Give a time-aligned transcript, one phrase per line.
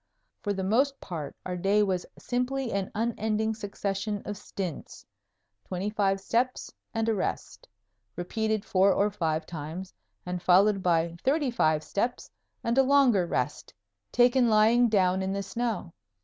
[0.41, 5.05] For the most part our day was simply an unending succession of stints
[5.67, 7.69] twenty five steps and a rest,
[8.15, 9.93] repeated four or five times
[10.25, 12.31] and followed by thirty five steps
[12.63, 13.75] and a longer rest,
[14.11, 15.93] taken lying down in the snow.